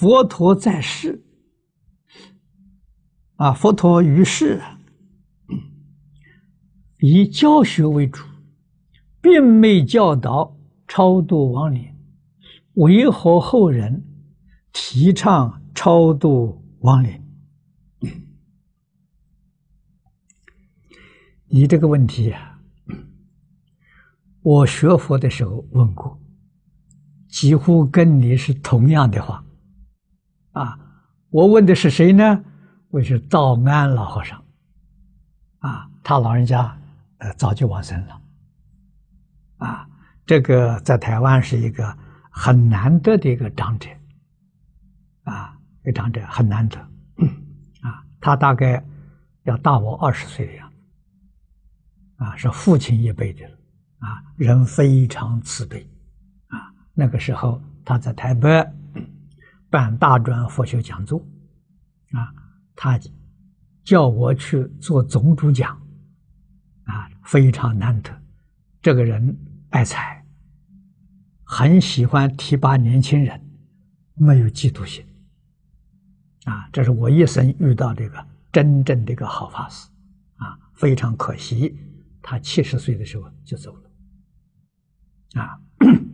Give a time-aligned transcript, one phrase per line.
[0.00, 1.22] 佛陀在世，
[3.36, 4.58] 啊，佛陀于世
[7.00, 8.24] 以教学为主，
[9.20, 10.56] 并没教导
[10.88, 11.94] 超度亡灵，
[12.76, 14.02] 为何后人
[14.72, 17.22] 提倡超度亡灵？
[21.48, 22.58] 你这个问题呀，
[24.40, 26.18] 我学佛的时候问过，
[27.28, 29.44] 几乎跟你是同样的话。
[30.60, 30.78] 啊，
[31.30, 32.44] 我问的是谁呢？
[32.90, 34.44] 我是道安老和尚。
[35.60, 36.76] 啊，他老人家
[37.16, 38.20] 呃早就往生了。
[39.56, 39.88] 啊，
[40.26, 41.96] 这个在台湾是一个
[42.30, 43.88] 很难得的一个长者。
[45.22, 46.78] 啊，一个长者很难得。
[47.80, 48.84] 啊，他大概
[49.44, 50.76] 要大我二十岁的样子。
[52.22, 53.56] 啊，是父亲一辈的了。
[54.00, 55.88] 啊，人非常慈悲。
[56.48, 58.70] 啊，那个时候他在台北。
[59.70, 61.24] 办大专佛学讲座，
[62.10, 62.34] 啊，
[62.74, 62.98] 他
[63.84, 65.80] 叫我去做总主讲，
[66.84, 68.10] 啊，非常难得。
[68.82, 70.26] 这个人爱财，
[71.44, 73.40] 很喜欢提拔年轻人，
[74.14, 75.06] 没有嫉妒心，
[76.46, 79.88] 啊，这是我一生遇到这个真正的一个好法师，
[80.36, 81.78] 啊，非常可惜，
[82.20, 85.60] 他七十岁的时候就走了，啊。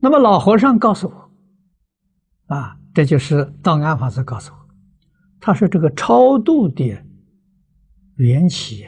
[0.00, 4.68] 那么老和尚告诉我，啊，这就是道安法师告诉我，
[5.40, 7.04] 他说这个超度的
[8.14, 8.86] 缘起，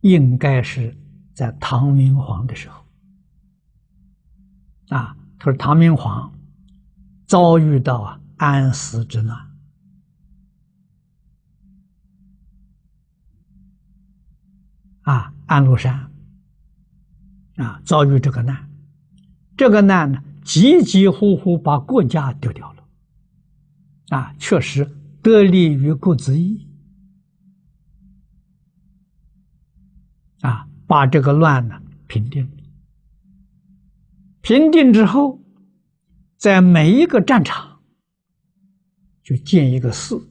[0.00, 0.96] 应该是
[1.34, 2.82] 在唐明皇的时候，
[4.88, 6.32] 啊，他说唐明皇
[7.26, 9.38] 遭遇到啊安史之乱，
[15.02, 16.10] 啊，安禄山，
[17.56, 18.70] 啊，遭遇这个难，
[19.54, 20.22] 这个难呢。
[20.42, 22.84] 急急呼呼把国家丢掉了，
[24.08, 24.90] 啊，确实
[25.22, 26.66] 得利于国之义，
[30.40, 32.50] 啊，把这个乱呢平定。
[34.40, 35.40] 平定之后，
[36.36, 37.80] 在每一个战场
[39.22, 40.26] 就建一个寺，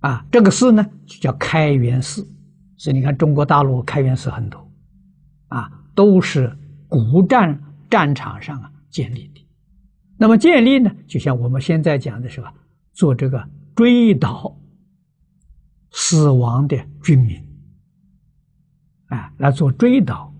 [0.00, 2.28] 啊，这个寺呢就叫开元寺。
[2.76, 4.70] 所以你看，中国大陆开元寺很多，
[5.48, 6.56] 啊，都是。
[6.90, 9.46] 古战战场上啊建立的，
[10.18, 12.52] 那么建立呢，就像我们现在讲的是吧，
[12.92, 14.52] 做这个追悼
[15.92, 17.40] 死亡的军民，
[19.06, 20.32] 啊，来做追悼、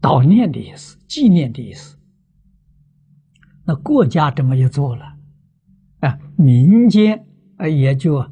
[0.00, 1.98] 悼念的意思、纪念的意思。
[3.64, 5.16] 那国家这么一做了，
[5.98, 7.26] 啊，民间
[7.56, 8.24] 啊也就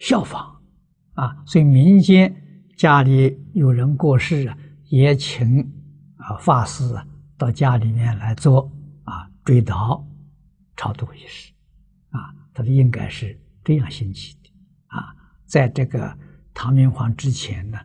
[0.00, 0.60] 效仿
[1.12, 2.34] 啊，所以民间
[2.76, 5.79] 家里有人过世啊，也请。
[6.20, 7.06] 啊，法师啊，
[7.38, 8.70] 到家里面来做
[9.04, 10.04] 啊追悼、
[10.76, 11.52] 超度仪式，
[12.10, 14.50] 啊，他说应该是这样兴起的
[14.86, 15.14] 啊，
[15.46, 16.16] 在这个
[16.52, 17.78] 唐明皇之前呢，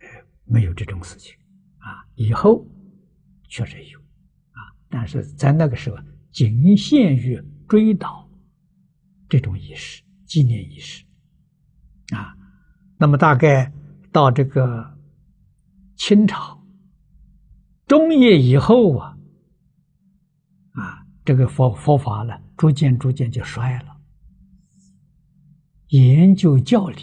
[0.00, 0.06] 呃，
[0.44, 1.36] 没有这种事情
[1.78, 2.66] 啊，以后
[3.48, 5.96] 确实有啊，但是在那个时候
[6.30, 7.38] 仅限于
[7.68, 8.26] 追悼
[9.28, 11.04] 这种仪式、纪念仪式
[12.14, 12.34] 啊，
[12.96, 13.70] 那么大概
[14.10, 14.98] 到这个
[15.96, 16.61] 清朝。
[17.92, 19.18] 中叶以后啊，
[20.70, 23.94] 啊，这个佛佛法呢，逐渐逐渐就衰了。
[25.88, 27.02] 研究教理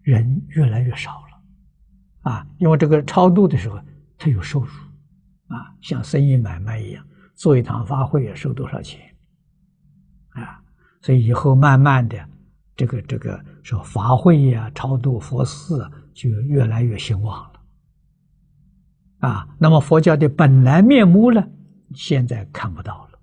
[0.00, 3.78] 人越来越少了，啊，因为这个超度的时候，
[4.16, 4.70] 他有收入，
[5.48, 9.14] 啊，像生意买卖一样，做一场法会要收多少钱，
[10.30, 10.62] 啊，
[11.02, 12.26] 所以以后慢慢的，
[12.74, 17.57] 这个这个说法会呀、超度佛寺啊，就越来越兴旺了。
[19.18, 21.44] 啊，那么佛教的本来面目呢，
[21.94, 23.18] 现在看不到了，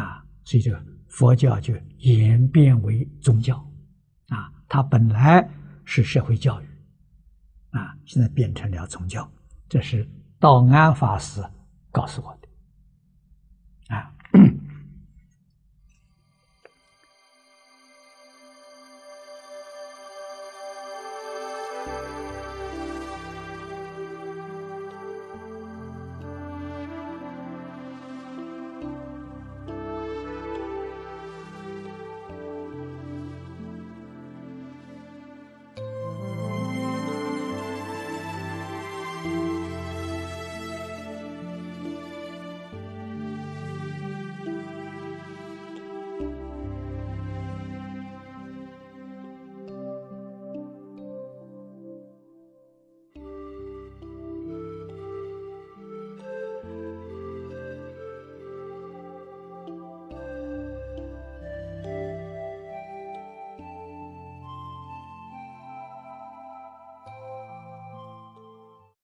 [0.00, 3.56] 啊，所以这个佛教就演变为宗教，
[4.28, 5.48] 啊，它本来
[5.84, 6.66] 是社会教育，
[7.70, 9.30] 啊，现在变成了宗教，
[9.68, 10.08] 这是
[10.38, 11.42] 道安法师
[11.90, 12.37] 告诉我的。